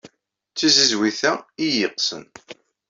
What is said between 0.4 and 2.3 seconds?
D tiziwit-a ay iyi-yeqqsen.